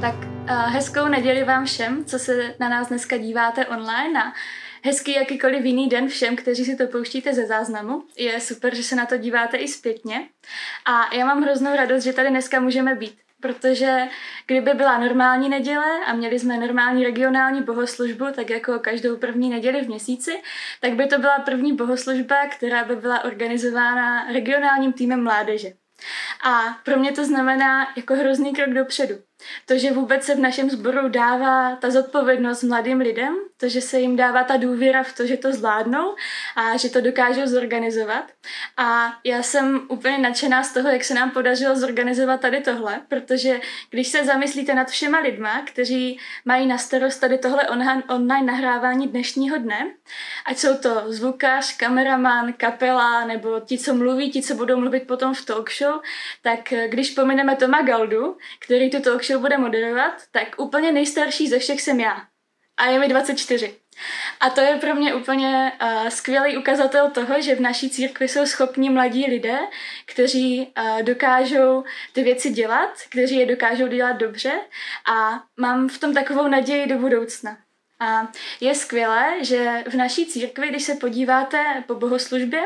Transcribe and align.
Tak 0.00 0.14
uh, 0.14 0.50
hezkou 0.50 1.08
neděli 1.08 1.44
vám 1.44 1.64
všem, 1.64 2.04
co 2.04 2.18
se 2.18 2.54
na 2.60 2.68
nás 2.68 2.88
dneska 2.88 3.16
díváte 3.16 3.66
online 3.66 4.22
a 4.22 4.32
hezký 4.84 5.12
jakýkoliv 5.12 5.64
jiný 5.64 5.88
den 5.88 6.08
všem, 6.08 6.36
kteří 6.36 6.64
si 6.64 6.76
to 6.76 6.86
pouštíte 6.86 7.34
ze 7.34 7.46
záznamu. 7.46 8.02
Je 8.16 8.40
super, 8.40 8.74
že 8.74 8.82
se 8.82 8.96
na 8.96 9.06
to 9.06 9.16
díváte 9.16 9.56
i 9.56 9.68
zpětně. 9.68 10.28
A 10.84 11.14
já 11.14 11.26
mám 11.26 11.42
hroznou 11.42 11.76
radost, 11.76 12.04
že 12.04 12.12
tady 12.12 12.30
dneska 12.30 12.60
můžeme 12.60 12.94
být 12.94 13.18
protože 13.40 14.08
kdyby 14.46 14.74
byla 14.74 14.98
normální 14.98 15.48
neděle 15.48 16.04
a 16.06 16.12
měli 16.12 16.38
jsme 16.38 16.58
normální 16.58 17.04
regionální 17.04 17.62
bohoslužbu, 17.62 18.26
tak 18.34 18.50
jako 18.50 18.78
každou 18.78 19.16
první 19.16 19.50
neděli 19.50 19.84
v 19.84 19.88
měsíci, 19.88 20.42
tak 20.80 20.92
by 20.92 21.06
to 21.06 21.18
byla 21.18 21.38
první 21.38 21.76
bohoslužba, 21.76 22.46
která 22.46 22.84
by 22.84 22.96
byla 22.96 23.24
organizována 23.24 24.32
regionálním 24.32 24.92
týmem 24.92 25.24
mládeže. 25.24 25.72
A 26.44 26.78
pro 26.84 26.98
mě 26.98 27.12
to 27.12 27.24
znamená 27.24 27.86
jako 27.96 28.14
hrozný 28.14 28.52
krok 28.52 28.74
dopředu. 28.74 29.29
To, 29.66 29.78
že 29.78 29.92
vůbec 29.92 30.24
se 30.24 30.34
v 30.34 30.38
našem 30.38 30.70
sboru 30.70 31.08
dává 31.08 31.76
ta 31.76 31.90
zodpovědnost 31.90 32.62
mladým 32.62 32.98
lidem, 33.00 33.34
to, 33.56 33.68
že 33.68 33.80
se 33.80 34.00
jim 34.00 34.16
dává 34.16 34.44
ta 34.44 34.56
důvěra 34.56 35.02
v 35.02 35.12
to, 35.12 35.26
že 35.26 35.36
to 35.36 35.52
zvládnou 35.52 36.14
a 36.56 36.76
že 36.76 36.90
to 36.90 37.00
dokážou 37.00 37.46
zorganizovat. 37.46 38.24
A 38.76 39.12
já 39.24 39.42
jsem 39.42 39.80
úplně 39.88 40.18
nadšená 40.18 40.62
z 40.62 40.72
toho, 40.72 40.88
jak 40.88 41.04
se 41.04 41.14
nám 41.14 41.30
podařilo 41.30 41.76
zorganizovat 41.76 42.40
tady 42.40 42.60
tohle, 42.60 43.00
protože 43.08 43.60
když 43.90 44.08
se 44.08 44.24
zamyslíte 44.24 44.74
nad 44.74 44.88
všema 44.88 45.18
lidma, 45.18 45.62
kteří 45.66 46.18
mají 46.44 46.66
na 46.66 46.78
starost 46.78 47.18
tady 47.18 47.38
tohle 47.38 47.68
online, 47.68 48.42
nahrávání 48.44 49.08
dnešního 49.08 49.58
dne, 49.58 49.90
ať 50.46 50.58
jsou 50.58 50.76
to 50.76 51.02
zvukař, 51.06 51.76
kameraman, 51.76 52.52
kapela 52.52 53.24
nebo 53.24 53.60
ti, 53.60 53.78
co 53.78 53.94
mluví, 53.94 54.30
ti, 54.30 54.42
co 54.42 54.54
budou 54.54 54.80
mluvit 54.80 55.06
potom 55.06 55.34
v 55.34 55.44
talk 55.44 55.70
show, 55.72 56.00
tak 56.42 56.72
když 56.88 57.10
pomineme 57.10 57.56
Toma 57.56 57.82
Galdu, 57.82 58.36
který 58.58 58.90
tu 58.90 59.02
talk 59.02 59.24
show 59.30 59.40
bude 59.40 59.58
moderovat, 59.58 60.22
tak 60.30 60.48
úplně 60.56 60.92
nejstarší 60.92 61.48
ze 61.48 61.58
všech 61.58 61.80
jsem 61.80 62.00
já. 62.00 62.22
A 62.76 62.86
je 62.86 62.98
mi 62.98 63.08
24. 63.08 63.74
A 64.40 64.50
to 64.50 64.60
je 64.60 64.76
pro 64.76 64.94
mě 64.94 65.14
úplně 65.14 65.72
uh, 65.82 66.08
skvělý 66.08 66.56
ukazatel 66.56 67.10
toho, 67.10 67.42
že 67.42 67.54
v 67.54 67.60
naší 67.60 67.90
církvi 67.90 68.28
jsou 68.28 68.46
schopní 68.46 68.90
mladí 68.90 69.26
lidé, 69.26 69.58
kteří 70.06 70.72
uh, 70.78 71.02
dokážou 71.02 71.84
ty 72.12 72.22
věci 72.22 72.50
dělat, 72.50 72.90
kteří 73.08 73.36
je 73.36 73.46
dokážou 73.46 73.86
dělat 73.86 74.12
dobře 74.12 74.52
a 75.12 75.42
mám 75.56 75.88
v 75.88 75.98
tom 75.98 76.14
takovou 76.14 76.48
naději 76.48 76.86
do 76.86 76.98
budoucna. 76.98 77.58
A 78.00 78.32
je 78.60 78.74
skvělé, 78.74 79.44
že 79.44 79.84
v 79.88 79.94
naší 79.94 80.26
církvi, 80.26 80.68
když 80.68 80.82
se 80.82 80.94
podíváte 80.94 81.84
po 81.86 81.94
bohoslužbě, 81.94 82.60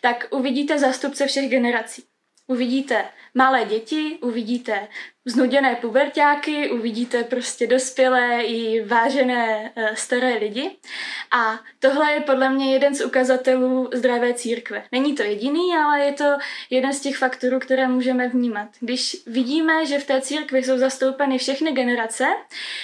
tak 0.00 0.26
uvidíte 0.30 0.78
zástupce 0.78 1.26
všech 1.26 1.50
generací. 1.50 2.04
Uvidíte 2.48 3.04
malé 3.34 3.64
děti, 3.64 4.18
uvidíte 4.22 4.88
znuděné 5.24 5.76
pubertáky, 5.76 6.70
uvidíte 6.70 7.24
prostě 7.24 7.66
dospělé 7.66 8.42
i 8.42 8.84
vážené 8.84 9.72
eh, 9.76 9.96
staré 9.96 10.34
lidi. 10.34 10.76
A 11.30 11.60
tohle 11.78 12.12
je 12.12 12.20
podle 12.20 12.50
mě 12.50 12.72
jeden 12.72 12.94
z 12.94 13.04
ukazatelů 13.04 13.90
zdravé 13.94 14.34
církve. 14.34 14.84
Není 14.92 15.14
to 15.14 15.22
jediný, 15.22 15.76
ale 15.84 16.00
je 16.00 16.12
to 16.12 16.24
jeden 16.70 16.92
z 16.92 17.00
těch 17.00 17.16
faktorů, 17.16 17.58
které 17.60 17.88
můžeme 17.88 18.28
vnímat. 18.28 18.68
Když 18.80 19.16
vidíme, 19.26 19.86
že 19.86 19.98
v 19.98 20.06
té 20.06 20.20
církvi 20.20 20.62
jsou 20.62 20.78
zastoupeny 20.78 21.38
všechny 21.38 21.72
generace, 21.72 22.24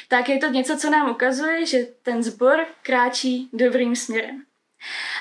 tak 0.08 0.28
je 0.28 0.38
to 0.38 0.46
něco, 0.46 0.76
co 0.76 0.90
nám 0.90 1.10
ukazuje, 1.10 1.66
že 1.66 1.78
ten 2.02 2.22
sbor 2.22 2.66
kráčí 2.82 3.48
dobrým 3.52 3.96
směrem. 3.96 4.42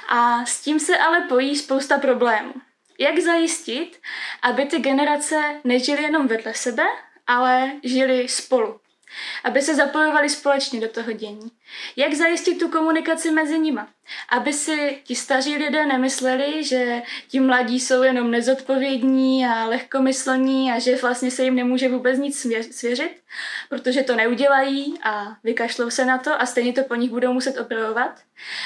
A 0.09 0.45
s 0.45 0.61
tím 0.61 0.79
se 0.79 0.97
ale 0.97 1.21
pojí 1.21 1.55
spousta 1.55 1.97
problémů. 1.97 2.53
Jak 3.01 3.19
zajistit, 3.19 3.99
aby 4.41 4.65
ty 4.65 4.79
generace 4.79 5.61
nežily 5.63 6.03
jenom 6.03 6.27
vedle 6.27 6.53
sebe, 6.53 6.83
ale 7.27 7.71
žili 7.83 8.27
spolu. 8.27 8.79
Aby 9.43 9.61
se 9.61 9.75
zapojovali 9.75 10.29
společně 10.29 10.79
do 10.79 10.89
toho 10.89 11.11
dění. 11.11 11.51
Jak 11.95 12.13
zajistit 12.13 12.59
tu 12.59 12.67
komunikaci 12.67 13.31
mezi 13.31 13.59
nima? 13.59 13.87
Aby 14.29 14.53
si 14.53 14.99
ti 15.03 15.15
staří 15.15 15.57
lidé 15.57 15.85
nemysleli, 15.85 16.63
že 16.63 17.01
ti 17.27 17.39
mladí 17.39 17.79
jsou 17.79 18.03
jenom 18.03 18.31
nezodpovědní 18.31 19.45
a 19.45 19.65
lehkomyslní 19.65 20.71
a 20.71 20.79
že 20.79 20.95
vlastně 20.95 21.31
se 21.31 21.43
jim 21.43 21.55
nemůže 21.55 21.89
vůbec 21.89 22.19
nic 22.19 22.47
svěřit, 22.71 23.15
protože 23.69 24.03
to 24.03 24.15
neudělají 24.15 24.93
a 25.03 25.35
vykašlou 25.43 25.89
se 25.89 26.05
na 26.05 26.17
to 26.17 26.41
a 26.41 26.45
stejně 26.45 26.73
to 26.73 26.83
po 26.83 26.95
nich 26.95 27.09
budou 27.09 27.33
muset 27.33 27.57
opravovat. 27.57 28.19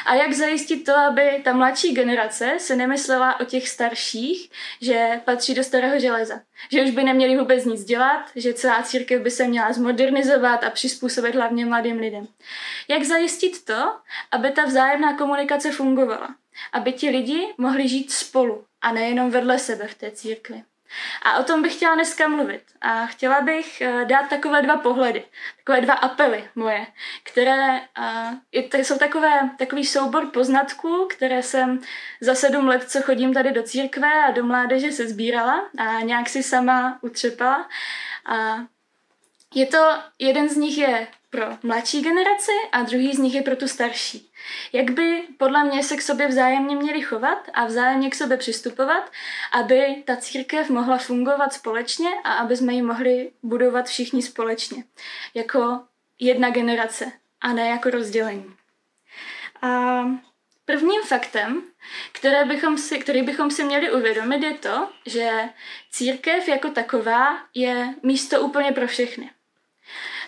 A 0.05 0.15
jak 0.15 0.33
zajistit 0.33 0.85
to, 0.85 0.95
aby 0.95 1.41
ta 1.43 1.53
mladší 1.53 1.93
generace 1.93 2.55
se 2.57 2.75
nemyslela 2.75 3.39
o 3.39 3.45
těch 3.45 3.69
starších, 3.69 4.51
že 4.81 5.21
patří 5.25 5.53
do 5.53 5.63
starého 5.63 5.99
železa. 5.99 6.41
Že 6.71 6.83
už 6.83 6.91
by 6.91 7.03
neměli 7.03 7.37
vůbec 7.37 7.65
nic 7.65 7.83
dělat, 7.83 8.25
že 8.35 8.53
celá 8.53 8.83
církev 8.83 9.21
by 9.21 9.31
se 9.31 9.47
měla 9.47 9.73
zmodernizovat 9.73 10.63
a 10.63 10.69
přizpůsobit 10.69 11.35
hlavně 11.35 11.65
mladým 11.65 11.99
lidem. 11.99 12.27
Jak 12.87 12.94
zajistit 13.03 13.65
to, 13.65 13.97
aby 14.31 14.51
ta 14.51 14.65
vzájemná 14.65 15.13
komunikace 15.13 15.71
fungovala? 15.71 16.35
Aby 16.73 16.93
ti 16.93 17.09
lidi 17.09 17.53
mohli 17.57 17.87
žít 17.87 18.11
spolu 18.11 18.65
a 18.81 18.91
nejenom 18.91 19.31
vedle 19.31 19.59
sebe 19.59 19.87
v 19.87 19.95
té 19.95 20.11
církvi. 20.11 20.63
A 21.21 21.37
o 21.37 21.43
tom 21.43 21.61
bych 21.61 21.75
chtěla 21.75 21.95
dneska 21.95 22.27
mluvit. 22.27 22.63
A 22.81 23.05
chtěla 23.05 23.41
bych 23.41 23.83
uh, 23.85 24.07
dát 24.07 24.29
takové 24.29 24.61
dva 24.61 24.77
pohledy, 24.77 25.23
takové 25.57 25.81
dva 25.81 25.93
apely 25.93 26.49
moje, 26.55 26.87
které 27.23 27.81
uh, 28.53 28.81
jsou 28.81 28.97
takové, 28.97 29.49
takový 29.57 29.85
soubor 29.85 30.25
poznatků, 30.25 31.07
které 31.09 31.43
jsem 31.43 31.81
za 32.21 32.35
sedm 32.35 32.67
let, 32.67 32.91
co 32.91 33.01
chodím 33.01 33.33
tady 33.33 33.51
do 33.51 33.63
církve 33.63 34.23
a 34.23 34.31
do 34.31 34.43
mládeže 34.43 34.91
se 34.91 35.07
sbírala 35.07 35.69
a 35.77 36.01
nějak 36.01 36.29
si 36.29 36.43
sama 36.43 36.99
utřepala. 37.01 37.69
A 38.25 38.57
je 39.55 39.65
to, 39.65 39.97
jeden 40.19 40.49
z 40.49 40.57
nich 40.57 40.77
je 40.77 41.07
pro 41.29 41.45
mladší 41.63 42.01
generaci 42.01 42.51
a 42.71 42.83
druhý 42.83 43.15
z 43.15 43.19
nich 43.19 43.35
je 43.35 43.41
pro 43.41 43.55
tu 43.55 43.67
starší. 43.67 44.31
Jak 44.73 44.91
by 44.91 45.23
podle 45.37 45.63
mě 45.63 45.83
se 45.83 45.97
k 45.97 46.01
sobě 46.01 46.27
vzájemně 46.27 46.75
měli 46.75 47.01
chovat 47.01 47.49
a 47.53 47.65
vzájemně 47.65 48.09
k 48.09 48.15
sobě 48.15 48.37
přistupovat, 48.37 49.11
aby 49.51 50.03
ta 50.05 50.15
církev 50.15 50.69
mohla 50.69 50.97
fungovat 50.97 51.53
společně 51.53 52.09
a 52.23 52.33
aby 52.33 52.57
jsme 52.57 52.73
ji 52.73 52.81
mohli 52.81 53.31
budovat 53.43 53.85
všichni 53.85 54.21
společně. 54.21 54.83
Jako 55.33 55.79
jedna 56.19 56.49
generace 56.49 57.11
a 57.41 57.53
ne 57.53 57.69
jako 57.69 57.89
rozdělení. 57.89 58.55
A 59.61 60.01
prvním 60.65 61.01
faktem, 61.01 61.63
které 62.11 62.45
bychom 62.45 62.77
si, 62.77 62.99
který 62.99 63.21
bychom 63.21 63.51
si 63.51 63.63
měli 63.63 63.91
uvědomit, 63.91 64.43
je 64.43 64.53
to, 64.53 64.89
že 65.05 65.31
církev 65.91 66.47
jako 66.47 66.69
taková 66.69 67.37
je 67.53 67.93
místo 68.03 68.41
úplně 68.41 68.71
pro 68.71 68.87
všechny. 68.87 69.31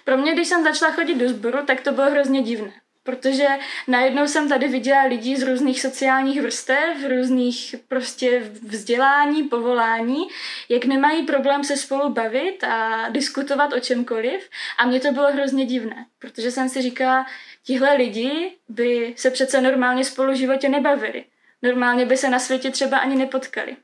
Pro 0.08 0.18
mě, 0.18 0.34
když 0.34 0.48
jsem 0.48 0.64
začala 0.64 0.92
chodit 0.92 1.16
do 1.16 1.30
sboru, 1.30 1.66
tak 1.66 1.82
to 1.82 1.92
bylo 1.92 2.12
hrozně 2.12 2.42
divné. 2.42 2.72
Protože 3.04 3.48
najednou 3.88 4.28
jsem 4.28 4.50
tady 4.50 4.68
viděla 4.68 5.04
lidi 5.04 5.38
z 5.38 5.44
různých 5.44 5.82
sociálních 5.82 6.42
vrstev, 6.42 6.98
různých 7.10 7.76
prostě 7.88 8.40
vzdělání, 8.64 9.44
povolání, 9.44 10.28
jak 10.70 10.86
nemají 10.86 11.24
problém 11.24 11.64
se 11.64 11.78
spolu 11.78 12.10
bavit 12.10 12.64
a 12.64 13.06
diskutovat 13.10 13.74
o 13.74 13.80
čemkoliv. 13.80 14.50
A 14.78 14.86
mně 14.86 15.00
to 15.00 15.12
bylo 15.12 15.32
hrozně 15.32 15.66
divné, 15.66 16.06
protože 16.20 16.52
jsem 16.52 16.70
si 16.70 16.82
říkala, 16.82 17.26
tihle 17.64 17.94
lidi 17.94 18.52
by 18.70 19.14
se 19.18 19.32
přece 19.32 19.62
normálně 19.62 20.04
spolu 20.04 20.32
v 20.32 20.38
životě 20.38 20.70
nebavili. 20.70 21.26
Normálně 21.62 22.06
by 22.06 22.18
se 22.18 22.30
na 22.30 22.40
světě 22.40 22.72
třeba 22.72 22.98
ani 22.98 23.16
nepotkali. 23.16 23.78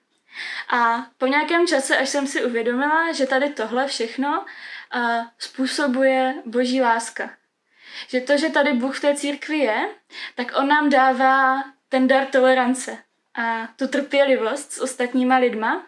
A 0.69 1.07
po 1.17 1.27
nějakém 1.27 1.67
čase, 1.67 1.97
až 1.97 2.09
jsem 2.09 2.27
si 2.27 2.43
uvědomila, 2.45 3.11
že 3.11 3.25
tady 3.25 3.49
tohle 3.49 3.87
všechno 3.87 4.45
uh, 4.95 5.25
způsobuje 5.39 6.35
boží 6.45 6.81
láska. 6.81 7.29
Že 8.07 8.21
to, 8.21 8.37
že 8.37 8.49
tady 8.49 8.73
Bůh 8.73 8.97
v 8.97 9.01
té 9.01 9.15
církvi 9.15 9.57
je, 9.57 9.89
tak 10.35 10.51
on 10.57 10.67
nám 10.67 10.89
dává 10.89 11.63
ten 11.89 12.07
dar 12.07 12.25
tolerance 12.25 12.97
a 13.35 13.67
tu 13.75 13.87
trpělivost 13.87 14.71
s 14.71 14.81
ostatníma 14.81 15.37
lidma 15.37 15.87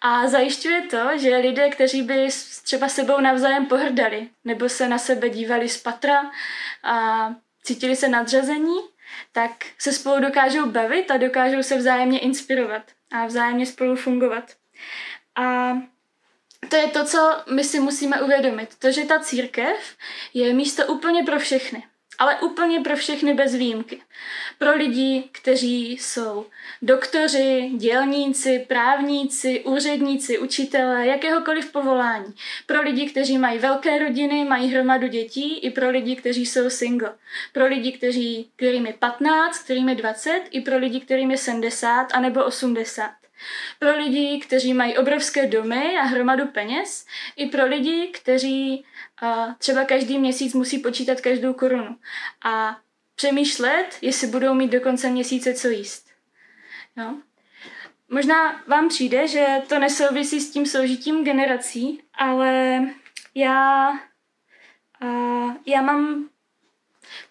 a 0.00 0.26
zajišťuje 0.26 0.82
to, 0.82 1.18
že 1.18 1.36
lidé, 1.36 1.70
kteří 1.70 2.02
by 2.02 2.28
třeba 2.62 2.88
sebou 2.88 3.20
navzájem 3.20 3.66
pohrdali 3.66 4.28
nebo 4.44 4.68
se 4.68 4.88
na 4.88 4.98
sebe 4.98 5.28
dívali 5.28 5.68
z 5.68 5.82
patra 5.82 6.30
a 6.82 7.28
cítili 7.62 7.96
se 7.96 8.08
nadřazení, 8.08 8.76
tak 9.32 9.50
se 9.78 9.92
spolu 9.92 10.20
dokážou 10.20 10.66
bavit 10.66 11.10
a 11.10 11.16
dokážou 11.16 11.62
se 11.62 11.76
vzájemně 11.76 12.18
inspirovat 12.18 12.82
a 13.10 13.26
vzájemně 13.26 13.66
spolu 13.66 13.96
fungovat. 13.96 14.52
A 15.36 15.72
to 16.68 16.76
je 16.76 16.86
to, 16.86 17.04
co 17.04 17.42
my 17.50 17.64
si 17.64 17.80
musíme 17.80 18.22
uvědomit. 18.22 18.68
To, 18.78 18.90
že 18.90 19.04
ta 19.04 19.18
církev 19.18 19.96
je 20.34 20.54
místo 20.54 20.86
úplně 20.86 21.22
pro 21.22 21.38
všechny. 21.38 21.82
Ale 22.18 22.40
úplně 22.40 22.80
pro 22.80 22.96
všechny 22.96 23.34
bez 23.34 23.54
výjimky. 23.54 24.02
Pro 24.58 24.76
lidi, 24.76 25.28
kteří 25.32 25.92
jsou 25.92 26.46
doktoři, 26.82 27.70
dělníci, 27.76 28.64
právníci, 28.68 29.60
úředníci, 29.64 30.38
učitelé, 30.38 31.06
jakéhokoliv 31.06 31.72
povolání. 31.72 32.34
Pro 32.66 32.82
lidi, 32.82 33.10
kteří 33.10 33.38
mají 33.38 33.58
velké 33.58 33.98
rodiny, 33.98 34.44
mají 34.44 34.72
hromadu 34.72 35.06
dětí, 35.06 35.58
i 35.58 35.70
pro 35.70 35.90
lidi, 35.90 36.16
kteří 36.16 36.46
jsou 36.46 36.70
single. 36.70 37.14
Pro 37.52 37.66
lidi, 37.66 37.92
kteří, 37.92 38.50
kterým 38.56 38.86
je 38.86 38.92
15, 38.92 39.58
kterým 39.58 39.88
je 39.88 39.94
20, 39.94 40.42
i 40.50 40.60
pro 40.60 40.78
lidi, 40.78 41.00
kterým 41.00 41.30
je 41.30 41.38
70 41.38 42.06
anebo 42.14 42.44
80. 42.44 43.10
Pro 43.78 43.96
lidi, 43.96 44.40
kteří 44.46 44.74
mají 44.74 44.98
obrovské 44.98 45.46
domy 45.46 45.98
a 45.98 46.02
hromadu 46.02 46.46
peněz, 46.46 47.06
i 47.36 47.46
pro 47.46 47.66
lidi, 47.66 48.10
kteří 48.14 48.84
uh, 49.22 49.54
třeba 49.58 49.84
každý 49.84 50.18
měsíc 50.18 50.54
musí 50.54 50.78
počítat 50.78 51.20
každou 51.20 51.52
korunu 51.52 51.96
a 52.44 52.78
přemýšlet, 53.14 53.98
jestli 54.02 54.26
budou 54.26 54.54
mít 54.54 54.72
do 54.72 54.80
konce 54.80 55.10
měsíce 55.10 55.54
co 55.54 55.68
jíst. 55.68 56.06
No. 56.96 57.22
Možná 58.08 58.62
vám 58.66 58.88
přijde, 58.88 59.28
že 59.28 59.46
to 59.68 59.78
nesouvisí 59.78 60.40
s 60.40 60.50
tím 60.50 60.66
soužitím 60.66 61.24
generací, 61.24 62.02
ale 62.14 62.80
já, 63.34 63.90
uh, 65.02 65.54
já 65.66 65.82
mám 65.82 66.28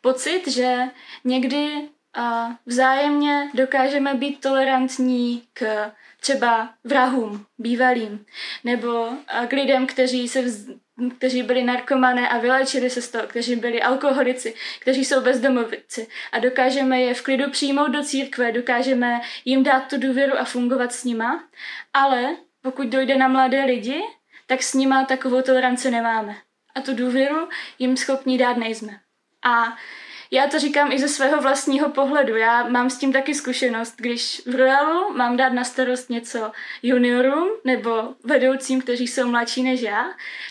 pocit, 0.02 0.48
že 0.48 0.78
někdy 1.24 1.90
a 2.16 2.56
vzájemně 2.66 3.50
dokážeme 3.54 4.14
být 4.14 4.42
tolerantní 4.42 5.44
k 5.54 5.92
třeba 6.20 6.70
vrahům, 6.84 7.46
bývalým, 7.58 8.26
nebo 8.64 9.10
k 9.48 9.52
lidem, 9.52 9.88
kteří, 9.88 10.28
se 10.28 10.42
vz, 10.42 10.70
kteří 11.18 11.44
byli 11.44 11.64
narkomané 11.64 12.30
a 12.30 12.38
vylečili 12.38 12.90
se 12.90 13.02
z 13.02 13.10
toho, 13.12 13.28
kteří 13.28 13.56
byli 13.56 13.82
alkoholici, 13.82 14.54
kteří 14.80 15.06
jsou 15.06 15.22
bezdomovici 15.22 16.08
a 16.32 16.40
dokážeme 16.40 17.02
je 17.02 17.14
v 17.14 17.22
klidu 17.22 17.52
přijmout 17.52 17.88
do 17.88 18.04
církve, 18.04 18.52
dokážeme 18.52 19.22
jim 19.46 19.64
dát 19.64 19.90
tu 19.90 20.00
důvěru 20.00 20.40
a 20.40 20.44
fungovat 20.44 20.94
s 20.94 21.04
nima, 21.04 21.44
ale 21.94 22.36
pokud 22.62 22.88
dojde 22.88 23.18
na 23.18 23.28
mladé 23.28 23.66
lidi, 23.66 24.02
tak 24.48 24.64
s 24.64 24.74
nima 24.74 25.06
takovou 25.06 25.42
toleranci 25.42 25.92
nemáme. 25.92 26.36
A 26.76 26.82
tu 26.82 26.96
důvěru 26.96 27.50
jim 27.80 27.98
schopní 27.98 28.38
dát 28.38 28.58
nejsme. 28.58 29.00
A 29.44 29.78
já 30.32 30.48
to 30.48 30.60
říkám 30.60 30.92
i 30.92 31.00
ze 31.00 31.08
svého 31.08 31.42
vlastního 31.42 31.90
pohledu. 31.90 32.36
Já 32.36 32.68
mám 32.68 32.90
s 32.90 32.98
tím 32.98 33.14
taky 33.14 33.36
zkušenost, 33.36 33.94
když 33.98 34.42
v 34.46 34.56
Royalu 34.56 35.14
mám 35.14 35.38
dát 35.38 35.54
na 35.54 35.64
starost 35.64 36.10
něco 36.10 36.52
juniorům 36.84 37.50
nebo 37.64 38.14
vedoucím, 38.24 38.82
kteří 38.82 39.08
jsou 39.08 39.28
mladší 39.28 39.64
než 39.64 39.82
já, 39.82 40.06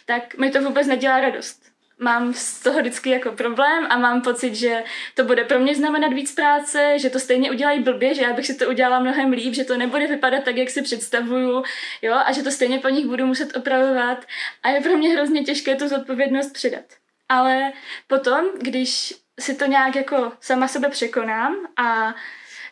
tak 0.07 0.39
mi 0.39 0.51
to 0.51 0.61
vůbec 0.61 0.87
nedělá 0.87 1.21
radost. 1.21 1.65
Mám 1.99 2.35
z 2.35 2.63
toho 2.63 2.81
vždycky 2.81 3.11
jako 3.11 3.33
problém 3.33 3.87
a 3.91 3.99
mám 3.99 4.23
pocit, 4.23 4.55
že 4.55 4.85
to 5.15 5.25
bude 5.25 5.45
pro 5.45 5.59
mě 5.59 5.75
znamenat 5.75 6.13
víc 6.13 6.35
práce, 6.35 6.99
že 6.99 7.11
to 7.11 7.19
stejně 7.19 7.51
udělají 7.51 7.81
blbě, 7.81 8.15
že 8.15 8.23
já 8.23 8.33
bych 8.33 8.47
si 8.47 8.55
to 8.55 8.69
udělala 8.69 8.99
mnohem 8.99 9.33
líp, 9.33 9.55
že 9.55 9.65
to 9.65 9.77
nebude 9.77 10.07
vypadat 10.07 10.45
tak, 10.45 10.57
jak 10.57 10.71
si 10.71 10.83
představuju, 10.83 11.63
jo, 12.03 12.15
a 12.27 12.33
že 12.33 12.43
to 12.43 12.51
stejně 12.51 12.79
po 12.79 12.89
nich 12.89 13.07
budu 13.07 13.27
muset 13.27 13.57
opravovat 13.57 14.27
a 14.63 14.69
je 14.69 14.81
pro 14.81 14.97
mě 14.97 15.09
hrozně 15.09 15.43
těžké 15.43 15.77
tu 15.77 15.89
zodpovědnost 15.89 16.53
předat. 16.53 16.85
Ale 17.29 17.73
potom, 18.07 18.45
když 18.61 19.15
si 19.41 19.55
to 19.55 19.67
nějak 19.67 19.97
jako 19.97 20.33
sama 20.41 20.69
sebe 20.69 20.89
překonám 20.89 21.57
a 21.77 22.15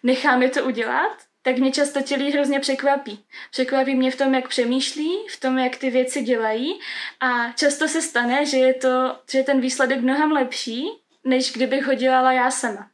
nechám 0.02 0.42
je 0.42 0.48
to 0.48 0.64
udělat, 0.64 1.18
tak 1.42 1.58
mě 1.58 1.72
často 1.72 2.00
lidi 2.16 2.30
hrozně 2.30 2.60
překvapí. 2.60 3.24
Překvapí 3.50 3.94
mě 3.94 4.10
v 4.10 4.16
tom, 4.16 4.34
jak 4.34 4.48
přemýšlí, 4.48 5.18
v 5.30 5.40
tom, 5.40 5.58
jak 5.58 5.76
ty 5.76 5.90
věci 5.90 6.22
dělají 6.22 6.80
a 7.20 7.52
často 7.52 7.88
se 7.88 8.02
stane, 8.02 8.46
že 8.46 8.56
je, 8.56 8.74
to, 8.74 9.18
že 9.30 9.38
je 9.38 9.44
ten 9.44 9.60
výsledek 9.60 10.00
mnohem 10.00 10.32
lepší, 10.32 10.84
než 11.24 11.52
kdybych 11.52 11.86
ho 11.86 11.94
dělala 11.94 12.32
já 12.32 12.50
sama. 12.50 12.90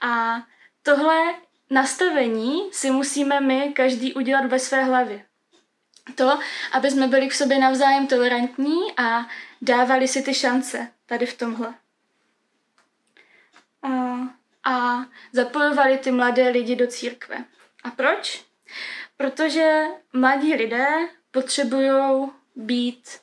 A 0.00 0.42
tohle 0.82 1.34
nastavení 1.70 2.68
si 2.72 2.90
musíme 2.90 3.40
my 3.40 3.72
každý 3.72 4.14
udělat 4.14 4.46
ve 4.46 4.58
své 4.58 4.84
hlavě. 4.84 5.24
To, 6.14 6.38
aby 6.72 6.90
jsme 6.90 7.08
byli 7.08 7.28
k 7.28 7.34
sobě 7.34 7.58
navzájem 7.58 8.06
tolerantní 8.06 8.78
a 8.96 9.26
dávali 9.62 10.08
si 10.08 10.22
ty 10.22 10.34
šance 10.34 10.88
tady 11.06 11.26
v 11.26 11.38
tomhle 11.38 11.74
a 14.64 15.04
zapojovali 15.32 15.98
ty 15.98 16.10
mladé 16.10 16.48
lidi 16.48 16.76
do 16.76 16.86
církve. 16.86 17.44
A 17.84 17.90
proč? 17.90 18.44
Protože 19.16 19.84
mladí 20.12 20.54
lidé 20.54 20.86
potřebují 21.30 22.30
být 22.56 23.20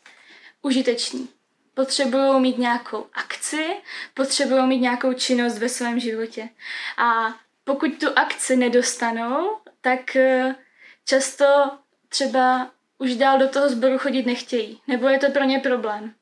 užiteční. 0.61 1.29
Potřebují 1.73 2.41
mít 2.41 2.57
nějakou 2.57 3.07
akci, 3.13 3.67
potřebují 4.13 4.67
mít 4.67 4.79
nějakou 4.79 5.13
činnost 5.13 5.57
ve 5.57 5.69
svém 5.69 5.99
životě. 5.99 6.49
A 6.97 7.35
pokud 7.63 7.99
tu 7.99 8.07
akci 8.15 8.55
nedostanou, 8.55 9.57
tak 9.81 10.15
eh, 10.15 10.55
často 11.05 11.45
třeba 12.09 12.71
už 12.97 13.15
dál 13.15 13.39
do 13.39 13.47
toho 13.47 13.69
sboru 13.69 13.97
chodit 13.97 14.25
nechtějí, 14.25 14.81
nebo 14.87 15.07
je 15.07 15.19
to 15.19 15.31
pro 15.31 15.43
ně 15.43 15.59
problém. 15.59 16.13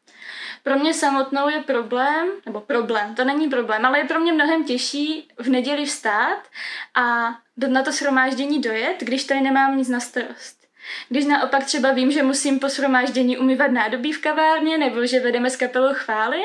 Pro 0.69 0.80
mě 0.80 0.94
samotnou 0.94 1.50
je 1.50 1.60
problém, 1.60 2.27
nebo 2.45 2.62
problém, 2.62 3.16
to 3.16 3.24
není 3.24 3.50
problém, 3.50 3.86
ale 3.86 4.00
je 4.00 4.06
pro 4.06 4.19
mě 4.19 4.33
mnohem 4.33 4.63
těžší 4.63 5.27
v 5.38 5.50
neděli 5.50 5.86
vstát 5.86 6.48
a 6.95 7.36
na 7.68 7.83
to 7.83 7.92
shromáždění 7.92 8.62
dojet, 8.62 8.95
když 9.00 9.24
tady 9.24 9.42
nemám 9.42 9.77
nic 9.77 9.89
na 9.89 10.00
starost. 10.00 10.68
Když 11.10 11.25
naopak 11.25 11.63
třeba 11.63 11.92
vím, 11.92 12.12
že 12.12 12.24
musím 12.24 12.60
po 12.60 12.69
shromáždění 12.69 13.38
umývat 13.38 13.71
nádobí 13.71 14.13
v 14.13 14.21
kavárně 14.21 14.77
nebo 14.77 15.06
že 15.06 15.19
vedeme 15.19 15.50
s 15.50 15.56
kapelou 15.56 15.94
chvály, 15.94 16.42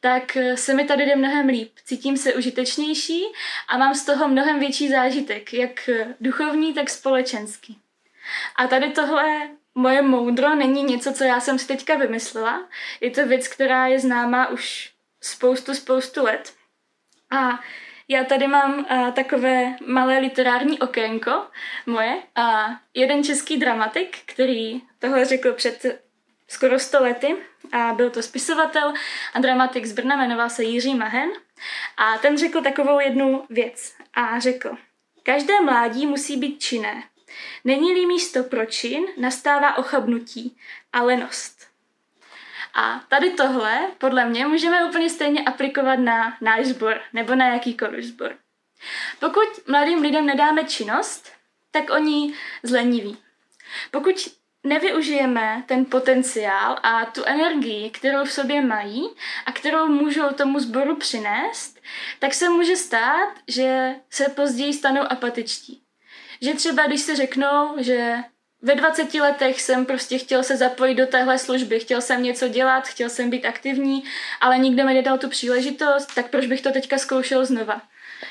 tak 0.00 0.36
se 0.54 0.74
mi 0.74 0.84
tady 0.84 1.06
jde 1.06 1.16
mnohem 1.16 1.46
líp. 1.46 1.72
Cítím 1.84 2.16
se 2.16 2.34
užitečnější 2.34 3.22
a 3.68 3.78
mám 3.78 3.94
z 3.94 4.04
toho 4.04 4.28
mnohem 4.28 4.58
větší 4.58 4.88
zážitek, 4.88 5.54
jak 5.54 5.90
duchovní, 6.20 6.74
tak 6.74 6.90
společenský. 6.90 7.78
A 8.56 8.66
tady 8.66 8.90
tohle 8.90 9.48
moje 9.78 10.02
moudro 10.02 10.54
není 10.54 10.82
něco, 10.82 11.12
co 11.12 11.24
já 11.24 11.40
jsem 11.40 11.58
si 11.58 11.66
teďka 11.66 11.96
vymyslela. 11.96 12.68
Je 13.00 13.10
to 13.10 13.26
věc, 13.26 13.48
která 13.48 13.86
je 13.86 14.00
známá 14.00 14.48
už 14.48 14.92
spoustu, 15.20 15.74
spoustu 15.74 16.24
let. 16.24 16.52
A 17.30 17.60
já 18.08 18.24
tady 18.24 18.48
mám 18.48 18.86
a, 18.88 19.10
takové 19.10 19.76
malé 19.86 20.18
literární 20.18 20.78
okénko 20.78 21.46
moje. 21.86 22.22
A 22.34 22.66
jeden 22.94 23.24
český 23.24 23.56
dramatik, 23.56 24.18
který 24.26 24.82
tohle 24.98 25.24
řekl 25.24 25.52
před 25.52 26.02
skoro 26.48 26.78
100 26.78 27.02
lety, 27.02 27.36
a 27.72 27.92
byl 27.92 28.10
to 28.10 28.22
spisovatel 28.22 28.92
a 29.34 29.40
dramatik 29.40 29.86
z 29.86 29.92
Brna, 29.92 30.16
jmenoval 30.16 30.50
se 30.50 30.64
Jiří 30.64 30.94
Mahen. 30.94 31.30
A 31.96 32.18
ten 32.18 32.38
řekl 32.38 32.62
takovou 32.62 33.00
jednu 33.00 33.44
věc. 33.50 33.94
A 34.14 34.38
řekl, 34.38 34.76
každé 35.22 35.60
mládí 35.60 36.06
musí 36.06 36.36
být 36.36 36.58
činné, 36.58 37.02
Není-li 37.64 38.06
místo 38.06 38.44
pro 38.44 38.66
čin, 38.66 39.06
nastává 39.16 39.78
ochabnutí 39.78 40.56
a 40.92 41.02
lenost. 41.02 41.68
A 42.74 43.00
tady 43.08 43.30
tohle, 43.30 43.90
podle 43.98 44.24
mě, 44.24 44.46
můžeme 44.46 44.84
úplně 44.84 45.10
stejně 45.10 45.44
aplikovat 45.44 45.96
na 45.96 46.36
náš 46.40 46.66
sbor 46.66 47.00
nebo 47.12 47.34
na 47.34 47.46
jakýkoliv 47.46 48.04
sbor. 48.04 48.36
Pokud 49.18 49.68
mladým 49.68 50.02
lidem 50.02 50.26
nedáme 50.26 50.64
činnost, 50.64 51.32
tak 51.70 51.90
oni 51.90 52.34
zleniví. 52.62 53.18
Pokud 53.90 54.14
nevyužijeme 54.64 55.64
ten 55.66 55.84
potenciál 55.84 56.78
a 56.82 57.04
tu 57.04 57.24
energii, 57.24 57.90
kterou 57.90 58.24
v 58.24 58.32
sobě 58.32 58.60
mají 58.60 59.08
a 59.46 59.52
kterou 59.52 59.86
můžou 59.86 60.28
tomu 60.28 60.60
sboru 60.60 60.96
přinést, 60.96 61.80
tak 62.18 62.34
se 62.34 62.48
může 62.48 62.76
stát, 62.76 63.34
že 63.48 63.94
se 64.10 64.28
později 64.28 64.72
stanou 64.72 65.02
apatičtí. 65.12 65.82
Že 66.40 66.54
třeba 66.54 66.86
když 66.86 67.00
si 67.00 67.16
řeknou, 67.16 67.74
že 67.78 68.16
ve 68.62 68.74
20 68.74 69.14
letech 69.14 69.60
jsem 69.60 69.86
prostě 69.86 70.18
chtěl 70.18 70.42
se 70.42 70.56
zapojit 70.56 70.94
do 70.94 71.06
téhle 71.06 71.38
služby, 71.38 71.80
chtěl 71.80 72.00
jsem 72.00 72.22
něco 72.22 72.48
dělat, 72.48 72.88
chtěl 72.88 73.08
jsem 73.08 73.30
být 73.30 73.46
aktivní, 73.46 74.04
ale 74.40 74.58
nikdo 74.58 74.84
mi 74.84 74.94
nedal 74.94 75.18
tu 75.18 75.28
příležitost, 75.28 76.14
tak 76.14 76.30
proč 76.30 76.46
bych 76.46 76.60
to 76.60 76.72
teďka 76.72 76.98
zkoušel 76.98 77.46
znova? 77.46 77.82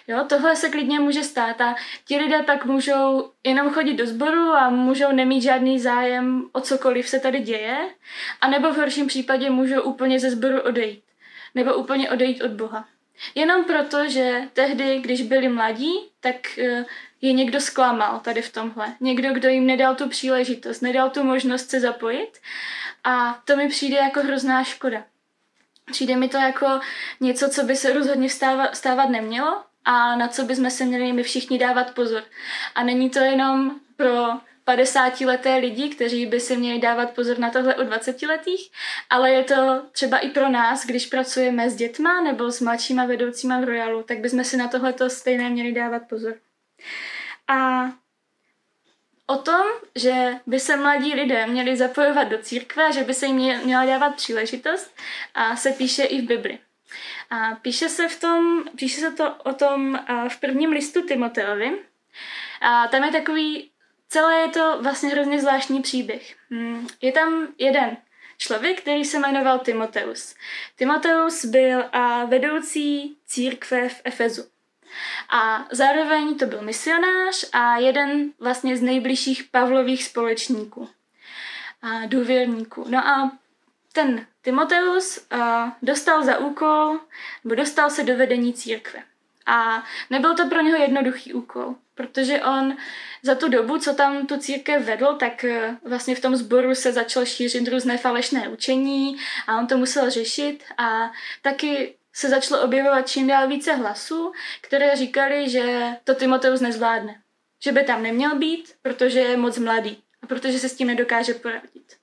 Jo, 0.07 0.25
tohle 0.29 0.55
se 0.55 0.69
klidně 0.69 0.99
může 0.99 1.23
stát 1.23 1.61
a 1.61 1.75
ti 2.05 2.17
lidé 2.17 2.43
pak 2.43 2.65
můžou 2.65 3.31
jenom 3.43 3.69
chodit 3.69 3.93
do 3.93 4.07
sboru 4.07 4.51
a 4.51 4.69
můžou 4.69 5.11
nemít 5.11 5.43
žádný 5.43 5.79
zájem 5.79 6.49
o 6.51 6.61
cokoliv 6.61 7.09
se 7.09 7.19
tady 7.19 7.39
děje, 7.39 7.77
a 8.41 8.47
nebo 8.47 8.73
v 8.73 8.77
horším 8.77 9.07
případě 9.07 9.49
můžou 9.49 9.81
úplně 9.81 10.19
ze 10.19 10.31
sboru 10.31 10.61
odejít, 10.61 11.03
nebo 11.55 11.73
úplně 11.73 12.11
odejít 12.11 12.41
od 12.41 12.51
Boha. 12.51 12.87
Jenom 13.35 13.63
proto, 13.63 14.09
že 14.09 14.41
tehdy, 14.53 14.99
když 14.99 15.21
byli 15.21 15.49
mladí, 15.49 15.93
tak 16.19 16.59
eh, 16.59 16.85
je 17.21 17.33
někdo 17.33 17.61
zklamal 17.61 18.19
tady 18.19 18.41
v 18.41 18.53
tomhle. 18.53 18.95
Někdo, 18.99 19.33
kdo 19.33 19.49
jim 19.49 19.65
nedal 19.65 19.95
tu 19.95 20.09
příležitost, 20.09 20.81
nedal 20.81 21.09
tu 21.09 21.23
možnost 21.23 21.69
se 21.69 21.79
zapojit 21.79 22.39
a 23.03 23.39
to 23.45 23.55
mi 23.55 23.67
přijde 23.67 23.97
jako 23.97 24.19
hrozná 24.19 24.63
škoda. 24.63 25.03
Přijde 25.91 26.15
mi 26.15 26.29
to 26.29 26.37
jako 26.37 26.79
něco, 27.19 27.49
co 27.49 27.63
by 27.63 27.75
se 27.75 27.93
rozhodně 27.93 28.29
stávat, 28.29 28.75
stávat 28.75 29.09
nemělo 29.09 29.63
a 29.85 30.15
na 30.15 30.27
co 30.27 30.43
bychom 30.43 30.69
se 30.69 30.85
měli 30.85 31.13
my 31.13 31.23
všichni 31.23 31.57
dávat 31.57 31.93
pozor. 31.93 32.23
A 32.75 32.83
není 32.83 33.09
to 33.09 33.19
jenom 33.19 33.79
pro 33.95 34.25
50-leté 34.67 35.55
lidi, 35.55 35.89
kteří 35.89 36.25
by 36.25 36.39
si 36.39 36.57
měli 36.57 36.79
dávat 36.79 37.11
pozor 37.11 37.39
na 37.39 37.49
tohle 37.49 37.75
u 37.75 37.81
20-letých, 37.81 38.71
ale 39.09 39.31
je 39.31 39.43
to 39.43 39.81
třeba 39.91 40.17
i 40.17 40.29
pro 40.29 40.49
nás, 40.49 40.85
když 40.85 41.05
pracujeme 41.05 41.69
s 41.69 41.75
dětma 41.75 42.21
nebo 42.21 42.51
s 42.51 42.61
mladšíma 42.61 43.05
vedoucíma 43.05 43.59
v 43.59 43.63
Royalu, 43.63 44.03
tak 44.03 44.19
bychom 44.19 44.43
si 44.43 44.57
na 44.57 44.67
tohle 44.67 44.93
stejné 45.07 45.49
měli 45.49 45.71
dávat 45.71 46.01
pozor. 46.09 46.35
A 47.47 47.91
o 49.27 49.35
tom, 49.35 49.67
že 49.95 50.39
by 50.47 50.59
se 50.59 50.77
mladí 50.77 51.13
lidé 51.13 51.47
měli 51.47 51.77
zapojovat 51.77 52.23
do 52.23 52.37
církve, 52.37 52.93
že 52.93 53.03
by 53.03 53.13
se 53.13 53.25
jim 53.25 53.35
měla 53.35 53.85
dávat 53.85 54.15
příležitost, 54.15 54.95
a 55.33 55.55
se 55.55 55.71
píše 55.71 56.03
i 56.03 56.21
v 56.21 56.25
Bibli. 56.25 56.59
A 57.29 57.55
píše 57.55 57.89
se, 57.89 58.07
v 58.07 58.19
tom, 58.19 58.63
píše 58.75 59.01
se 59.01 59.11
to 59.11 59.35
o 59.35 59.53
tom 59.53 59.99
v 60.29 60.39
prvním 60.39 60.71
listu 60.71 61.01
Timoteovi. 61.01 61.79
A 62.61 62.87
tam 62.87 63.03
je 63.03 63.11
takový 63.11 63.71
celé 64.09 64.35
je 64.41 64.47
to 64.47 64.77
vlastně 64.81 65.09
hrozně 65.09 65.41
zvláštní 65.41 65.81
příběh. 65.81 66.35
Hmm, 66.49 66.87
je 67.01 67.11
tam 67.11 67.47
jeden 67.57 67.97
člověk, 68.37 68.81
který 68.81 69.05
se 69.05 69.19
jmenoval 69.19 69.59
Timoteus. 69.59 70.35
Timoteus 70.75 71.45
byl 71.45 71.83
a 71.91 72.25
vedoucí 72.25 73.17
církve 73.25 73.89
v 73.89 74.01
Efezu. 74.03 74.43
A 75.29 75.65
zároveň 75.71 76.37
to 76.37 76.45
byl 76.45 76.61
misionář 76.61 77.45
a 77.53 77.77
jeden 77.77 78.31
vlastně 78.39 78.77
z 78.77 78.81
nejbližších 78.81 79.43
Pavlových 79.43 80.03
společníků 80.03 80.89
a 81.81 82.05
důvěrníků. 82.05 82.85
No 82.89 83.07
a 83.07 83.31
ten 83.93 84.25
Timoteus 84.41 85.17
uh, 85.17 85.39
dostal 85.81 86.23
za 86.23 86.37
úkol, 86.37 86.99
nebo 87.43 87.55
dostal 87.55 87.89
se 87.89 88.03
do 88.03 88.17
vedení 88.17 88.53
církve. 88.53 88.99
A 89.45 89.83
nebyl 90.09 90.35
to 90.35 90.49
pro 90.49 90.61
něho 90.61 90.77
jednoduchý 90.77 91.33
úkol, 91.33 91.75
protože 91.95 92.41
on 92.41 92.77
za 93.23 93.35
tu 93.35 93.49
dobu, 93.49 93.77
co 93.77 93.93
tam 93.93 94.27
tu 94.27 94.37
církev 94.37 94.85
vedl, 94.85 95.15
tak 95.15 95.45
vlastně 95.83 96.15
v 96.15 96.21
tom 96.21 96.35
sboru 96.35 96.75
se 96.75 96.93
začal 96.93 97.25
šířit 97.25 97.67
různé 97.67 97.97
falešné 97.97 98.49
učení 98.49 99.17
a 99.47 99.57
on 99.57 99.67
to 99.67 99.77
musel 99.77 100.09
řešit 100.09 100.63
a 100.77 101.11
taky 101.41 101.95
se 102.17 102.29
začalo 102.29 102.61
objevovat 102.61 103.09
čím 103.09 103.27
dál 103.27 103.47
více 103.47 103.73
hlasů, 103.73 104.31
které 104.61 104.95
říkali, 104.95 105.49
že 105.49 105.95
to 106.03 106.15
Timoteus 106.15 106.61
nezvládne. 106.61 107.21
Že 107.63 107.71
by 107.71 107.83
tam 107.83 108.03
neměl 108.03 108.35
být, 108.35 108.75
protože 108.81 109.19
je 109.19 109.37
moc 109.37 109.57
mladý 109.57 110.03
a 110.23 110.27
protože 110.27 110.59
se 110.59 110.69
s 110.69 110.75
tím 110.75 110.87
nedokáže 110.87 111.33
poradit. 111.33 111.97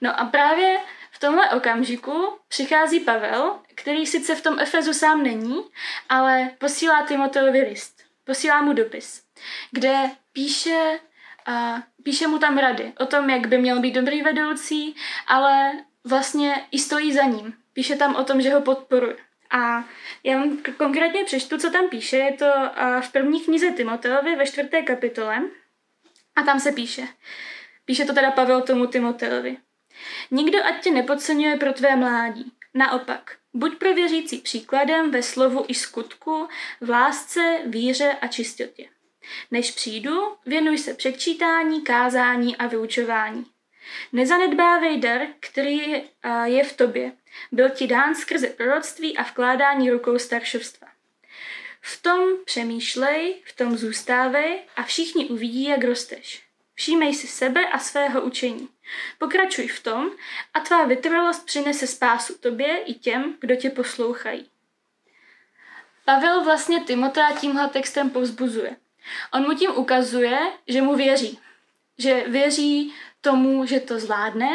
No 0.00 0.20
a 0.20 0.24
právě 0.24 0.80
v 1.10 1.18
tomhle 1.18 1.50
okamžiku 1.50 2.38
přichází 2.48 3.00
Pavel, 3.00 3.58
který 3.74 4.06
sice 4.06 4.34
v 4.34 4.42
tom 4.42 4.58
Efezu 4.58 4.92
sám 4.92 5.22
není, 5.22 5.64
ale 6.08 6.50
posílá 6.58 7.02
Timoteovi 7.02 7.60
list. 7.60 8.02
Posílá 8.24 8.62
mu 8.62 8.72
dopis, 8.72 9.22
kde 9.70 10.10
píše, 10.32 11.00
a 11.46 11.82
píše 12.02 12.26
mu 12.26 12.38
tam 12.38 12.58
rady 12.58 12.92
o 12.98 13.06
tom, 13.06 13.30
jak 13.30 13.46
by 13.46 13.58
měl 13.58 13.80
být 13.80 13.94
dobrý 13.94 14.22
vedoucí, 14.22 14.96
ale 15.26 15.72
vlastně 16.04 16.66
i 16.70 16.78
stojí 16.78 17.12
za 17.12 17.22
ním. 17.22 17.54
Píše 17.72 17.96
tam 17.96 18.16
o 18.16 18.24
tom, 18.24 18.40
že 18.40 18.54
ho 18.54 18.60
podporuje. 18.60 19.25
A 19.50 19.84
já 20.24 20.38
vám 20.38 20.58
konkrétně 20.76 21.24
přečtu, 21.24 21.58
co 21.58 21.70
tam 21.70 21.88
píše. 21.88 22.16
Je 22.16 22.32
to 22.32 22.52
v 23.00 23.12
první 23.12 23.40
knize 23.40 23.70
Timoteovi 23.70 24.36
ve 24.36 24.46
čtvrté 24.46 24.82
kapitole. 24.82 25.42
A 26.36 26.42
tam 26.42 26.60
se 26.60 26.72
píše. 26.72 27.08
Píše 27.84 28.04
to 28.04 28.14
teda 28.14 28.30
Pavel 28.30 28.62
tomu 28.62 28.86
Timoteovi. 28.86 29.56
Nikdo 30.30 30.64
ať 30.64 30.82
tě 30.82 30.90
nepodceňuje 30.90 31.56
pro 31.56 31.72
tvé 31.72 31.96
mládí. 31.96 32.52
Naopak, 32.74 33.36
buď 33.54 33.78
pro 33.78 33.94
věřící 33.94 34.38
příkladem 34.38 35.10
ve 35.10 35.22
slovu 35.22 35.64
i 35.68 35.74
skutku, 35.74 36.48
v 36.80 36.90
lásce, 36.90 37.58
víře 37.66 38.16
a 38.20 38.26
čistotě. 38.26 38.88
Než 39.50 39.70
přijdu, 39.70 40.36
věnuj 40.46 40.78
se 40.78 40.94
předčítání, 40.94 41.82
kázání 41.82 42.56
a 42.56 42.66
vyučování. 42.66 43.46
Nezanedbávej 44.12 45.00
dar, 45.00 45.20
který 45.40 46.04
je 46.44 46.64
v 46.64 46.76
tobě. 46.76 47.12
Byl 47.52 47.70
ti 47.70 47.86
dán 47.86 48.14
skrze 48.14 48.46
proroctví 48.46 49.16
a 49.16 49.22
vkládání 49.22 49.90
rukou 49.90 50.18
staršovstva. 50.18 50.88
V 51.80 52.02
tom 52.02 52.20
přemýšlej, 52.44 53.34
v 53.44 53.56
tom 53.56 53.76
zůstávej 53.76 54.60
a 54.76 54.82
všichni 54.82 55.26
uvidí, 55.26 55.64
jak 55.64 55.84
rosteš. 55.84 56.42
Všímej 56.74 57.14
si 57.14 57.26
sebe 57.26 57.68
a 57.68 57.78
svého 57.78 58.20
učení. 58.20 58.68
Pokračuj 59.18 59.68
v 59.68 59.82
tom 59.82 60.10
a 60.54 60.60
tvá 60.60 60.84
vytrvalost 60.84 61.46
přinese 61.46 61.86
spásu 61.86 62.38
tobě 62.38 62.78
i 62.78 62.94
těm, 62.94 63.36
kdo 63.40 63.56
tě 63.56 63.70
poslouchají. 63.70 64.50
Pavel 66.04 66.44
vlastně 66.44 66.80
Timota 66.80 67.32
tímhle 67.40 67.68
textem 67.68 68.10
povzbuzuje. 68.10 68.76
On 69.32 69.42
mu 69.42 69.54
tím 69.54 69.70
ukazuje, 69.74 70.38
že 70.68 70.82
mu 70.82 70.96
věří. 70.96 71.38
Že 71.98 72.24
věří 72.26 72.94
tomu, 73.26 73.66
že 73.66 73.80
to 73.80 73.98
zvládne 73.98 74.50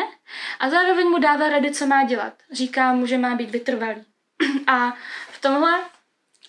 a 0.59 0.69
zároveň 0.69 1.09
mu 1.09 1.19
dává 1.19 1.49
rady, 1.49 1.71
co 1.71 1.87
má 1.87 2.03
dělat. 2.03 2.33
Říká 2.51 2.93
mu, 2.93 3.05
že 3.05 3.17
má 3.17 3.35
být 3.35 3.49
vytrvalý. 3.49 4.03
A 4.67 4.95
v 5.31 5.41
tomhle 5.41 5.79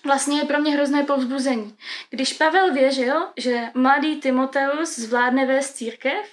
vlastně 0.04 0.38
je 0.38 0.44
pro 0.44 0.58
mě 0.58 0.72
hrozné 0.72 1.02
povzbuzení. 1.02 1.76
Když 2.10 2.32
Pavel 2.32 2.72
věřil, 2.72 3.28
že 3.36 3.60
mladý 3.74 4.20
Timoteus 4.20 4.98
zvládne 4.98 5.46
vést 5.46 5.70
církev, 5.70 6.30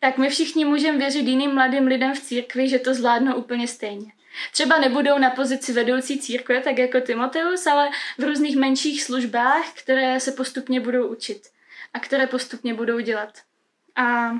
tak 0.00 0.18
my 0.18 0.28
všichni 0.28 0.64
můžeme 0.64 0.98
věřit 0.98 1.26
jiným 1.26 1.54
mladým 1.54 1.86
lidem 1.86 2.14
v 2.14 2.20
církvi, 2.20 2.68
že 2.68 2.78
to 2.78 2.94
zvládnou 2.94 3.34
úplně 3.34 3.68
stejně. 3.68 4.12
Třeba 4.52 4.78
nebudou 4.78 5.18
na 5.18 5.30
pozici 5.30 5.72
vedoucí 5.72 6.18
církve, 6.18 6.60
tak 6.60 6.78
jako 6.78 7.00
Timoteus, 7.00 7.66
ale 7.66 7.90
v 8.18 8.22
různých 8.22 8.56
menších 8.56 9.02
službách, 9.02 9.64
které 9.74 10.20
se 10.20 10.32
postupně 10.32 10.80
budou 10.80 11.06
učit 11.06 11.42
a 11.94 12.00
které 12.00 12.26
postupně 12.26 12.74
budou 12.74 13.00
dělat. 13.00 13.32
A 13.96 14.30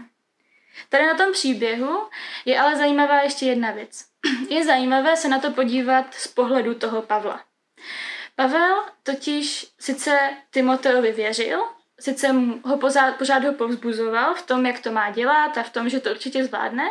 tady 0.89 1.07
na 1.07 1.15
tom 1.15 1.33
příběhu 1.33 2.09
je 2.45 2.61
ale 2.61 2.77
zajímavá 2.77 3.21
ještě 3.21 3.47
jedna 3.47 3.71
věc. 3.71 4.05
Je 4.49 4.65
zajímavé 4.65 5.17
se 5.17 5.29
na 5.29 5.39
to 5.39 5.51
podívat 5.51 6.15
z 6.15 6.29
pohledu 6.29 6.75
toho 6.75 7.03
Pavla. 7.03 7.41
Pavel 8.37 8.85
totiž 9.03 9.67
sice 9.79 10.31
Timoteovi 10.51 11.13
věřil, 11.13 11.65
sice 12.01 12.29
ho 12.65 12.77
pořád, 12.77 13.17
pořád 13.17 13.45
ho 13.45 13.53
povzbuzoval 13.53 14.35
v 14.35 14.47
tom, 14.47 14.67
jak 14.67 14.81
to 14.81 14.93
má 14.93 15.11
dělat 15.11 15.59
a 15.59 15.63
v 15.63 15.71
tom, 15.71 15.89
že 15.89 16.01
to 16.01 16.11
určitě 16.11 16.45
zvládne, 16.45 16.91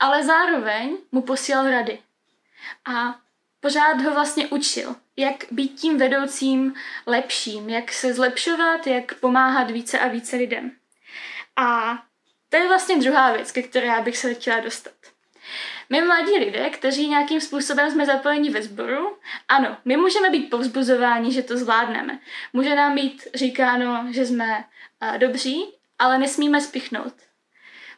ale 0.00 0.24
zároveň 0.24 0.96
mu 1.12 1.22
posílal 1.22 1.70
rady. 1.70 1.98
A 2.84 3.14
pořád 3.60 4.00
ho 4.00 4.14
vlastně 4.14 4.46
učil, 4.46 4.96
jak 5.16 5.34
být 5.50 5.68
tím 5.80 5.98
vedoucím 5.98 6.74
lepším, 7.06 7.68
jak 7.68 7.92
se 7.92 8.14
zlepšovat, 8.14 8.86
jak 8.86 9.14
pomáhat 9.14 9.70
více 9.70 9.98
a 9.98 10.08
více 10.08 10.36
lidem. 10.36 10.70
A 11.56 11.98
to 12.48 12.56
je 12.56 12.68
vlastně 12.68 12.96
druhá 12.96 13.32
věc, 13.32 13.52
ke 13.52 13.62
které 13.62 13.86
já 13.86 14.02
bych 14.02 14.18
se 14.18 14.34
chtěla 14.34 14.60
dostat. 14.60 14.94
My 15.90 16.02
mladí 16.02 16.38
lidé, 16.38 16.70
kteří 16.70 17.08
nějakým 17.08 17.40
způsobem 17.40 17.90
jsme 17.90 18.06
zapojeni 18.06 18.50
ve 18.50 18.62
sboru, 18.62 19.18
ano, 19.48 19.76
my 19.84 19.96
můžeme 19.96 20.30
být 20.30 20.50
povzbuzováni, 20.50 21.32
že 21.32 21.42
to 21.42 21.56
zvládneme. 21.56 22.18
Může 22.52 22.74
nám 22.74 22.94
být 22.94 23.28
říkáno, 23.34 24.06
že 24.10 24.26
jsme 24.26 24.64
uh, 25.02 25.18
dobří, 25.18 25.74
ale 25.98 26.18
nesmíme 26.18 26.60
spichnout. 26.60 27.14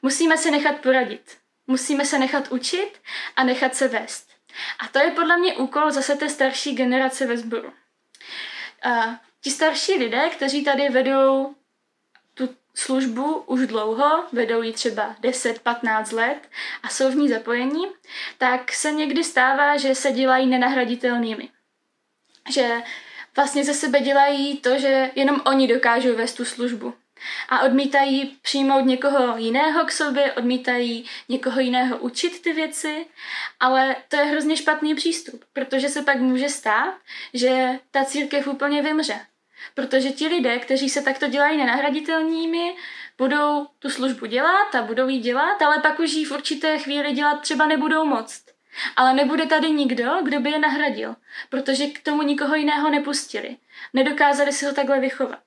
Musíme 0.02 0.38
se 0.38 0.50
nechat 0.50 0.76
poradit. 0.76 1.36
Musíme 1.66 2.04
se 2.04 2.18
nechat 2.18 2.52
učit 2.52 3.00
a 3.36 3.44
nechat 3.44 3.74
se 3.74 3.88
vést. 3.88 4.30
A 4.78 4.88
to 4.88 4.98
je 4.98 5.10
podle 5.10 5.36
mě 5.36 5.56
úkol 5.56 5.90
zase 5.90 6.16
té 6.16 6.28
starší 6.28 6.74
generace 6.74 7.26
ve 7.26 7.36
sboru. 7.36 7.72
Uh, 8.86 9.14
ti 9.40 9.50
starší 9.50 9.92
lidé, 9.92 10.30
kteří 10.30 10.64
tady 10.64 10.88
vedou 10.88 11.54
službu 12.80 13.34
už 13.46 13.66
dlouho, 13.66 14.24
vedou 14.32 14.62
ji 14.62 14.72
třeba 14.72 15.16
10-15 15.22 16.16
let 16.16 16.48
a 16.82 16.88
jsou 16.88 17.10
v 17.10 17.14
ní 17.14 17.28
zapojení, 17.28 17.86
tak 18.38 18.72
se 18.72 18.92
někdy 18.92 19.24
stává, 19.24 19.76
že 19.76 19.94
se 19.94 20.12
dělají 20.12 20.46
nenahraditelnými. 20.46 21.48
Že 22.52 22.82
vlastně 23.36 23.64
ze 23.64 23.74
sebe 23.74 24.00
dělají 24.00 24.56
to, 24.56 24.78
že 24.78 25.10
jenom 25.14 25.40
oni 25.46 25.68
dokážou 25.68 26.16
vést 26.16 26.34
tu 26.34 26.44
službu. 26.44 26.94
A 27.48 27.60
odmítají 27.60 28.38
přijmout 28.42 28.84
někoho 28.84 29.36
jiného 29.36 29.84
k 29.84 29.92
sobě, 29.92 30.32
odmítají 30.32 31.06
někoho 31.28 31.60
jiného 31.60 31.98
učit 31.98 32.42
ty 32.42 32.52
věci, 32.52 33.06
ale 33.60 33.96
to 34.08 34.16
je 34.16 34.24
hrozně 34.24 34.56
špatný 34.56 34.94
přístup, 34.94 35.44
protože 35.52 35.88
se 35.88 36.02
pak 36.02 36.20
může 36.20 36.48
stát, 36.48 36.94
že 37.34 37.78
ta 37.90 38.04
církev 38.04 38.46
úplně 38.46 38.82
vymře. 38.82 39.20
Protože 39.74 40.10
ti 40.10 40.28
lidé, 40.28 40.58
kteří 40.58 40.88
se 40.88 41.02
takto 41.02 41.28
dělají 41.28 41.58
nenahraditelnými, 41.58 42.76
budou 43.18 43.66
tu 43.78 43.90
službu 43.90 44.26
dělat 44.26 44.74
a 44.74 44.82
budou 44.82 45.08
ji 45.08 45.18
dělat, 45.18 45.62
ale 45.62 45.78
pak 45.78 46.00
už 46.00 46.12
ji 46.12 46.24
v 46.24 46.32
určité 46.32 46.78
chvíli 46.78 47.12
dělat 47.12 47.40
třeba 47.40 47.66
nebudou 47.66 48.04
moct. 48.04 48.44
Ale 48.96 49.14
nebude 49.14 49.46
tady 49.46 49.70
nikdo, 49.70 50.18
kdo 50.22 50.40
by 50.40 50.50
je 50.50 50.58
nahradil, 50.58 51.16
protože 51.48 51.86
k 51.86 52.02
tomu 52.02 52.22
nikoho 52.22 52.54
jiného 52.54 52.90
nepustili. 52.90 53.56
Nedokázali 53.92 54.52
si 54.52 54.66
ho 54.66 54.72
takhle 54.72 55.00
vychovat. 55.00 55.42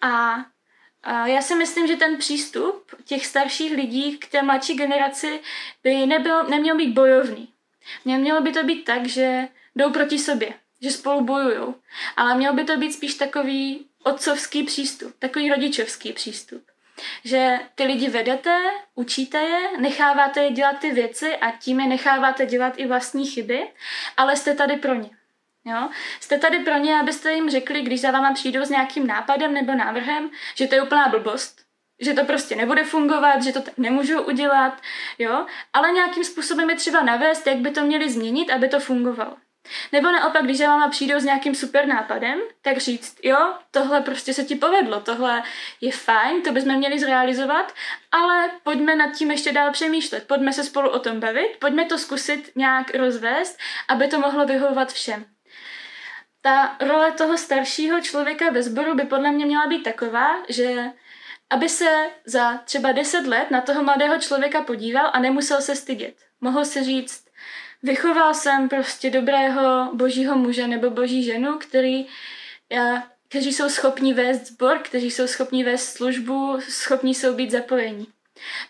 A, 0.00 0.44
a 1.02 1.26
já 1.26 1.42
si 1.42 1.54
myslím, 1.54 1.86
že 1.86 1.96
ten 1.96 2.16
přístup 2.16 2.94
těch 3.04 3.26
starších 3.26 3.72
lidí 3.72 4.18
k 4.18 4.30
té 4.30 4.42
mladší 4.42 4.74
generaci 4.74 5.40
by 5.82 6.06
nebyl, 6.06 6.44
neměl 6.44 6.76
být 6.76 6.94
bojovný. 6.94 7.48
Mělo 8.04 8.40
by 8.40 8.52
to 8.52 8.64
být 8.64 8.84
tak, 8.84 9.06
že 9.06 9.48
jdou 9.76 9.90
proti 9.90 10.18
sobě 10.18 10.54
že 10.82 10.90
spolu 10.90 11.24
bojují. 11.24 11.74
Ale 12.16 12.34
měl 12.34 12.52
by 12.52 12.64
to 12.64 12.76
být 12.76 12.92
spíš 12.92 13.14
takový 13.14 13.86
otcovský 14.02 14.62
přístup, 14.62 15.14
takový 15.18 15.50
rodičovský 15.50 16.12
přístup. 16.12 16.62
Že 17.24 17.58
ty 17.74 17.84
lidi 17.84 18.08
vedete, 18.08 18.58
učíte 18.94 19.38
je, 19.40 19.78
necháváte 19.78 20.42
je 20.42 20.50
dělat 20.50 20.78
ty 20.78 20.90
věci 20.90 21.36
a 21.36 21.50
tím 21.50 21.80
je 21.80 21.86
necháváte 21.86 22.46
dělat 22.46 22.74
i 22.76 22.86
vlastní 22.86 23.26
chyby, 23.26 23.68
ale 24.16 24.36
jste 24.36 24.54
tady 24.54 24.76
pro 24.76 24.94
ně. 24.94 25.10
Jo? 25.64 25.88
Jste 26.20 26.38
tady 26.38 26.58
pro 26.58 26.78
ně, 26.78 27.00
abyste 27.00 27.32
jim 27.32 27.50
řekli, 27.50 27.82
když 27.82 28.00
za 28.00 28.10
váma 28.10 28.34
přijdou 28.34 28.64
s 28.64 28.70
nějakým 28.70 29.06
nápadem 29.06 29.54
nebo 29.54 29.74
návrhem, 29.74 30.30
že 30.54 30.66
to 30.66 30.74
je 30.74 30.82
úplná 30.82 31.08
blbost, 31.08 31.60
že 32.00 32.12
to 32.12 32.24
prostě 32.24 32.56
nebude 32.56 32.84
fungovat, 32.84 33.42
že 33.42 33.52
to 33.52 33.62
tak 33.62 33.78
nemůžou 33.78 34.22
udělat, 34.22 34.82
jo? 35.18 35.46
ale 35.72 35.92
nějakým 35.92 36.24
způsobem 36.24 36.70
je 36.70 36.76
třeba 36.76 37.02
navést, 37.02 37.46
jak 37.46 37.56
by 37.56 37.70
to 37.70 37.84
měli 37.84 38.10
změnit, 38.10 38.50
aby 38.50 38.68
to 38.68 38.80
fungovalo. 38.80 39.36
Nebo 39.92 40.12
naopak, 40.12 40.44
když 40.44 40.60
vám 40.60 40.90
přijdou 40.90 41.20
s 41.20 41.24
nějakým 41.24 41.54
super 41.54 41.86
nápadem, 41.86 42.38
tak 42.62 42.78
říct, 42.78 43.16
jo, 43.22 43.54
tohle 43.70 44.00
prostě 44.00 44.34
se 44.34 44.44
ti 44.44 44.54
povedlo, 44.54 45.00
tohle 45.00 45.42
je 45.80 45.92
fajn, 45.92 46.42
to 46.42 46.52
bychom 46.52 46.76
měli 46.76 46.98
zrealizovat, 46.98 47.74
ale 48.12 48.50
pojďme 48.62 48.96
nad 48.96 49.14
tím 49.14 49.30
ještě 49.30 49.52
dál 49.52 49.72
přemýšlet, 49.72 50.26
pojďme 50.26 50.52
se 50.52 50.64
spolu 50.64 50.90
o 50.90 50.98
tom 50.98 51.20
bavit, 51.20 51.56
pojďme 51.58 51.84
to 51.84 51.98
zkusit 51.98 52.52
nějak 52.56 52.94
rozvést, 52.94 53.58
aby 53.88 54.08
to 54.08 54.18
mohlo 54.18 54.46
vyhovovat 54.46 54.92
všem. 54.92 55.24
Ta 56.40 56.76
role 56.80 57.12
toho 57.12 57.38
staršího 57.38 58.00
člověka 58.00 58.50
ve 58.50 58.62
sboru 58.62 58.94
by 58.94 59.04
podle 59.04 59.30
mě 59.30 59.46
měla 59.46 59.66
být 59.66 59.82
taková, 59.82 60.36
že 60.48 60.92
aby 61.50 61.68
se 61.68 62.10
za 62.24 62.56
třeba 62.56 62.92
deset 62.92 63.26
let 63.26 63.50
na 63.50 63.60
toho 63.60 63.82
mladého 63.82 64.18
člověka 64.18 64.62
podíval 64.62 65.10
a 65.12 65.18
nemusel 65.18 65.60
se 65.60 65.76
stydět. 65.76 66.14
Mohl 66.40 66.64
se 66.64 66.84
říct, 66.84 67.21
vychoval 67.82 68.34
jsem 68.34 68.68
prostě 68.68 69.10
dobrého 69.10 69.90
božího 69.94 70.36
muže 70.36 70.66
nebo 70.66 70.90
boží 70.90 71.24
ženu, 71.24 71.58
který, 71.58 72.06
kteří 73.28 73.52
jsou 73.52 73.68
schopni 73.68 74.14
vést 74.14 74.46
sbor, 74.46 74.78
kteří 74.78 75.10
jsou 75.10 75.26
schopni 75.26 75.64
vést 75.64 75.92
službu, 75.92 76.58
schopni 76.60 77.14
jsou 77.14 77.34
být 77.34 77.50
zapojení. 77.50 78.06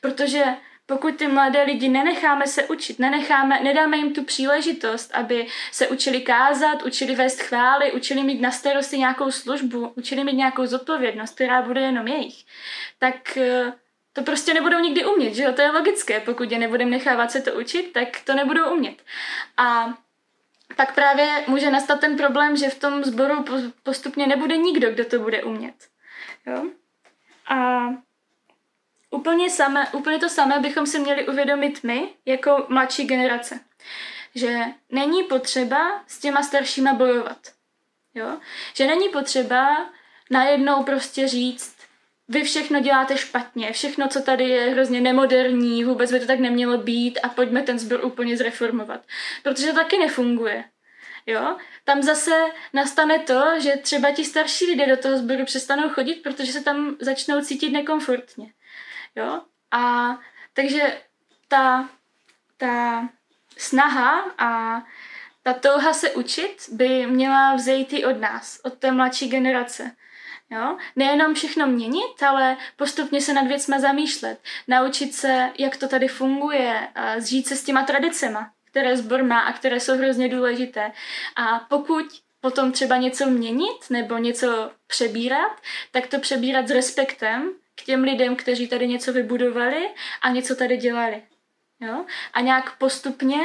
Protože 0.00 0.44
pokud 0.86 1.16
ty 1.16 1.28
mladé 1.28 1.62
lidi 1.62 1.88
nenecháme 1.88 2.46
se 2.46 2.64
učit, 2.64 2.98
nenecháme, 2.98 3.60
nedáme 3.60 3.96
jim 3.96 4.14
tu 4.14 4.24
příležitost, 4.24 5.10
aby 5.14 5.46
se 5.72 5.88
učili 5.88 6.20
kázat, 6.20 6.82
učili 6.82 7.14
vést 7.14 7.40
chvály, 7.40 7.92
učili 7.92 8.22
mít 8.22 8.40
na 8.40 8.50
starosti 8.50 8.98
nějakou 8.98 9.30
službu, 9.30 9.92
učili 9.96 10.24
mít 10.24 10.36
nějakou 10.36 10.66
zodpovědnost, 10.66 11.34
která 11.34 11.62
bude 11.62 11.80
jenom 11.80 12.08
jejich, 12.08 12.44
tak 12.98 13.36
eh, 13.36 13.72
to 14.12 14.22
prostě 14.22 14.54
nebudou 14.54 14.78
nikdy 14.78 15.04
umět, 15.04 15.34
že 15.34 15.42
jo? 15.42 15.52
To 15.52 15.62
je 15.62 15.70
logické. 15.70 16.20
Pokud 16.20 16.50
je 16.50 16.58
nebudeme 16.58 16.90
nechávat 16.90 17.30
se 17.30 17.40
to 17.40 17.52
učit, 17.52 17.92
tak 17.92 18.08
to 18.24 18.34
nebudou 18.34 18.72
umět. 18.72 19.02
A 19.56 19.94
tak 20.76 20.94
právě 20.94 21.44
může 21.46 21.70
nastat 21.70 22.00
ten 22.00 22.16
problém, 22.16 22.56
že 22.56 22.68
v 22.68 22.78
tom 22.78 23.04
sboru 23.04 23.44
postupně 23.82 24.26
nebude 24.26 24.56
nikdo, 24.56 24.90
kdo 24.90 25.04
to 25.04 25.18
bude 25.18 25.42
umět. 25.42 25.74
Jo? 26.46 26.64
A 27.46 27.88
úplně, 29.10 29.50
samé, 29.50 29.88
úplně 29.92 30.18
to 30.18 30.28
samé 30.28 30.60
bychom 30.60 30.86
si 30.86 30.98
měli 30.98 31.28
uvědomit 31.28 31.84
my, 31.84 32.08
jako 32.26 32.66
mladší 32.68 33.04
generace. 33.04 33.60
Že 34.34 34.58
není 34.90 35.24
potřeba 35.24 36.02
s 36.06 36.18
těma 36.18 36.42
staršíma 36.42 36.92
bojovat. 36.92 37.38
Jo? 38.14 38.38
Že 38.74 38.86
není 38.86 39.08
potřeba 39.08 39.90
najednou 40.30 40.82
prostě 40.82 41.28
říct, 41.28 41.76
vy 42.28 42.42
všechno 42.42 42.80
děláte 42.80 43.16
špatně, 43.16 43.72
všechno, 43.72 44.08
co 44.08 44.22
tady 44.22 44.48
je 44.48 44.70
hrozně 44.70 45.00
nemoderní, 45.00 45.84
vůbec 45.84 46.12
by 46.12 46.20
to 46.20 46.26
tak 46.26 46.38
nemělo 46.38 46.78
být 46.78 47.18
a 47.22 47.28
pojďme 47.28 47.62
ten 47.62 47.78
sbor 47.78 48.04
úplně 48.04 48.36
zreformovat. 48.36 49.00
Protože 49.42 49.66
to 49.66 49.74
taky 49.74 49.98
nefunguje. 49.98 50.64
Jo? 51.26 51.56
Tam 51.84 52.02
zase 52.02 52.44
nastane 52.72 53.18
to, 53.18 53.60
že 53.60 53.76
třeba 53.76 54.10
ti 54.10 54.24
starší 54.24 54.66
lidé 54.66 54.86
do 54.86 54.96
toho 54.96 55.16
sboru 55.16 55.44
přestanou 55.44 55.88
chodit, 55.88 56.14
protože 56.14 56.52
se 56.52 56.64
tam 56.64 56.96
začnou 57.00 57.40
cítit 57.40 57.70
nekomfortně. 57.70 58.52
Jo? 59.16 59.40
A 59.70 60.18
takže 60.52 61.00
ta, 61.48 61.88
ta 62.56 63.08
snaha 63.56 64.24
a 64.38 64.82
ta 65.42 65.52
touha 65.52 65.92
se 65.92 66.10
učit 66.10 66.56
by 66.72 67.06
měla 67.06 67.54
vzejít 67.54 67.92
i 67.92 68.04
od 68.04 68.20
nás, 68.20 68.60
od 68.64 68.78
té 68.78 68.92
mladší 68.92 69.28
generace. 69.28 69.96
Jo? 70.52 70.76
Nejenom 70.96 71.34
všechno 71.34 71.66
měnit, 71.66 72.22
ale 72.28 72.56
postupně 72.76 73.20
se 73.20 73.32
nad 73.32 73.46
věcma 73.46 73.78
zamýšlet. 73.78 74.40
Naučit 74.68 75.14
se, 75.14 75.50
jak 75.58 75.76
to 75.76 75.88
tady 75.88 76.08
funguje, 76.08 76.88
zžít 77.18 77.46
se 77.48 77.56
s 77.56 77.64
těma 77.64 77.82
tradicema, 77.82 78.50
které 78.64 78.96
sbor 78.96 79.22
má 79.22 79.40
a 79.40 79.52
které 79.52 79.80
jsou 79.80 79.96
hrozně 79.96 80.28
důležité. 80.28 80.92
A 81.36 81.58
pokud 81.58 82.06
potom 82.40 82.72
třeba 82.72 82.96
něco 82.96 83.26
měnit 83.26 83.90
nebo 83.90 84.18
něco 84.18 84.70
přebírat, 84.86 85.52
tak 85.90 86.06
to 86.06 86.18
přebírat 86.18 86.68
s 86.68 86.70
respektem 86.70 87.50
k 87.74 87.82
těm 87.84 88.02
lidem, 88.02 88.36
kteří 88.36 88.68
tady 88.68 88.88
něco 88.88 89.12
vybudovali 89.12 89.88
a 90.22 90.30
něco 90.30 90.56
tady 90.56 90.76
dělali. 90.76 91.22
Jo? 91.80 92.04
A 92.32 92.40
nějak 92.40 92.78
postupně 92.78 93.38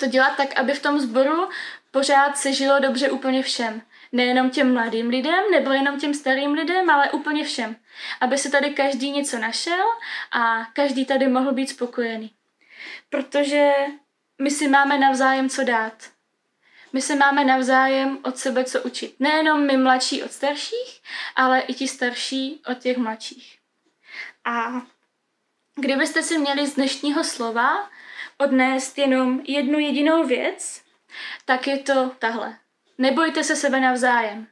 to 0.00 0.06
dělat 0.06 0.36
tak, 0.36 0.58
aby 0.58 0.74
v 0.74 0.82
tom 0.82 1.00
sboru 1.00 1.48
pořád 1.90 2.38
se 2.38 2.52
žilo 2.52 2.78
dobře 2.78 3.10
úplně 3.10 3.42
všem 3.42 3.82
nejenom 4.12 4.50
těm 4.50 4.72
mladým 4.72 5.08
lidem 5.08 5.50
nebo 5.50 5.70
jenom 5.70 6.00
těm 6.00 6.14
starým 6.14 6.52
lidem, 6.52 6.90
ale 6.90 7.10
úplně 7.10 7.44
všem. 7.44 7.76
Aby 8.20 8.38
se 8.38 8.50
tady 8.50 8.70
každý 8.70 9.10
něco 9.10 9.38
našel 9.38 9.84
a 10.32 10.64
každý 10.72 11.04
tady 11.04 11.28
mohl 11.28 11.52
být 11.52 11.68
spokojený. 11.68 12.30
Protože 13.10 13.72
my 14.42 14.50
si 14.50 14.68
máme 14.68 14.98
navzájem 14.98 15.48
co 15.48 15.64
dát. 15.64 16.10
My 16.92 17.02
se 17.02 17.14
máme 17.14 17.44
navzájem 17.44 18.18
od 18.22 18.38
sebe 18.38 18.64
co 18.64 18.82
učit. 18.82 19.14
Nejenom 19.20 19.66
my 19.66 19.76
mladší 19.76 20.22
od 20.22 20.32
starších, 20.32 21.02
ale 21.36 21.60
i 21.60 21.74
ti 21.74 21.88
starší 21.88 22.62
od 22.70 22.78
těch 22.78 22.96
mladších. 22.96 23.58
A 24.44 24.82
kdybyste 25.74 26.22
si 26.22 26.38
měli 26.38 26.66
z 26.66 26.74
dnešního 26.74 27.24
slova 27.24 27.90
odnést 28.38 28.98
jenom 28.98 29.40
jednu 29.44 29.78
jedinou 29.78 30.26
věc, 30.26 30.82
tak 31.44 31.66
je 31.66 31.78
to 31.78 32.10
tahle. 32.18 32.58
Nebojte 32.98 33.44
se 33.44 33.56
sebe 33.56 33.80
navzájem. 33.80 34.46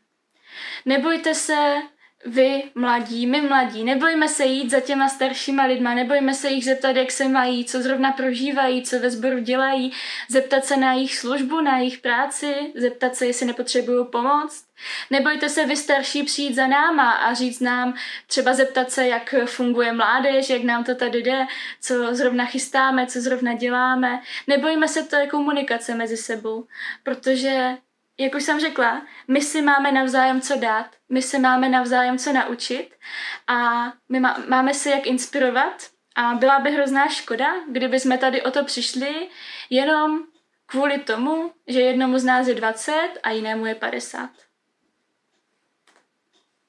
Nebojte 0.84 1.34
se 1.34 1.82
vy 2.26 2.62
mladí, 2.74 3.26
my 3.26 3.40
mladí, 3.40 3.84
nebojme 3.84 4.28
se 4.28 4.44
jít 4.44 4.70
za 4.70 4.80
těma 4.80 5.08
staršíma 5.08 5.64
lidma, 5.64 5.94
nebojme 5.94 6.34
se 6.34 6.50
jich 6.50 6.64
zeptat, 6.64 6.96
jak 6.96 7.10
se 7.10 7.28
mají, 7.28 7.64
co 7.64 7.82
zrovna 7.82 8.12
prožívají, 8.12 8.82
co 8.82 9.00
ve 9.00 9.10
sboru 9.10 9.38
dělají, 9.38 9.92
zeptat 10.28 10.64
se 10.64 10.76
na 10.76 10.92
jejich 10.92 11.18
službu, 11.18 11.60
na 11.60 11.78
jejich 11.78 11.98
práci, 11.98 12.54
zeptat 12.74 13.16
se, 13.16 13.26
jestli 13.26 13.46
nepotřebují 13.46 14.06
pomoc. 14.12 14.64
Nebojte 15.10 15.48
se 15.48 15.66
vy 15.66 15.76
starší 15.76 16.22
přijít 16.22 16.54
za 16.54 16.66
náma 16.66 17.10
a 17.10 17.34
říct 17.34 17.60
nám, 17.60 17.94
třeba 18.26 18.54
zeptat 18.54 18.90
se, 18.90 19.06
jak 19.06 19.34
funguje 19.46 19.92
mládež, 19.92 20.50
jak 20.50 20.62
nám 20.62 20.84
to 20.84 20.94
tady 20.94 21.22
jde, 21.22 21.46
co 21.80 22.14
zrovna 22.14 22.44
chystáme, 22.44 23.06
co 23.06 23.20
zrovna 23.20 23.54
děláme. 23.54 24.20
Nebojme 24.46 24.88
se, 24.88 25.06
je 25.20 25.26
komunikace 25.26 25.94
mezi 25.94 26.16
sebou, 26.16 26.66
protože 27.02 27.76
jak 28.18 28.34
už 28.34 28.42
jsem 28.42 28.60
řekla, 28.60 29.02
my 29.28 29.40
si 29.40 29.62
máme 29.62 29.92
navzájem 29.92 30.40
co 30.40 30.56
dát, 30.56 30.90
my 31.08 31.22
se 31.22 31.38
máme 31.38 31.68
navzájem 31.68 32.18
co 32.18 32.32
naučit 32.32 32.90
a 33.46 33.92
my 34.08 34.20
má, 34.20 34.38
máme 34.48 34.74
se 34.74 34.90
jak 34.90 35.06
inspirovat 35.06 35.90
a 36.16 36.34
byla 36.34 36.58
by 36.58 36.70
hrozná 36.70 37.08
škoda, 37.08 37.46
kdyby 37.70 38.00
jsme 38.00 38.18
tady 38.18 38.42
o 38.42 38.50
to 38.50 38.64
přišli 38.64 39.28
jenom 39.70 40.18
kvůli 40.66 40.98
tomu, 40.98 41.52
že 41.66 41.80
jednomu 41.80 42.18
z 42.18 42.24
nás 42.24 42.48
je 42.48 42.54
20 42.54 42.92
a 43.22 43.30
jinému 43.30 43.66
je 43.66 43.74
50. 43.74 44.30